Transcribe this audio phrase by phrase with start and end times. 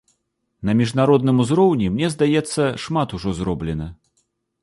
[0.67, 3.87] На міжнародным узроўні, мне здаецца, шмат ужо зроблена.